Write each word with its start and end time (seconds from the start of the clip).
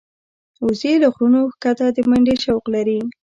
وزې 0.65 0.93
له 1.01 1.07
غرونو 1.13 1.39
ښکته 1.53 1.85
د 1.95 1.97
منډې 2.09 2.35
شوق 2.43 2.63
لري 2.75 2.99